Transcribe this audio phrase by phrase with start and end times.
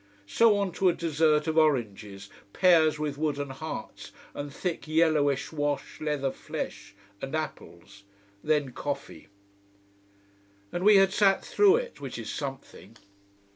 [0.25, 6.01] So on to a dessert of oranges, pears with wooden hearts and thick yellowish wash
[6.01, 8.01] leather flesh, and apples.
[8.43, 9.27] Then coffee.
[10.71, 12.97] And we had sat through it, which is something.